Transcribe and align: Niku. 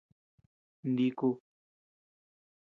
Niku. 0.93 1.29